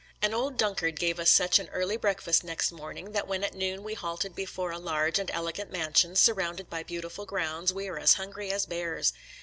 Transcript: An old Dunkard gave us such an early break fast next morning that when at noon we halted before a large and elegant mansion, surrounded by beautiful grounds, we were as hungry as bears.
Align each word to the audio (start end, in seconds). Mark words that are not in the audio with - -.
An 0.19 0.33
old 0.33 0.57
Dunkard 0.57 0.97
gave 0.99 1.19
us 1.19 1.29
such 1.29 1.59
an 1.59 1.69
early 1.69 1.95
break 1.95 2.21
fast 2.23 2.43
next 2.43 2.71
morning 2.71 3.11
that 3.11 3.27
when 3.27 3.43
at 3.43 3.53
noon 3.53 3.83
we 3.83 3.93
halted 3.93 4.33
before 4.33 4.71
a 4.71 4.79
large 4.79 5.19
and 5.19 5.29
elegant 5.29 5.69
mansion, 5.71 6.15
surrounded 6.15 6.71
by 6.71 6.81
beautiful 6.81 7.27
grounds, 7.27 7.71
we 7.71 7.87
were 7.87 7.99
as 7.99 8.15
hungry 8.15 8.51
as 8.51 8.65
bears. 8.65 9.13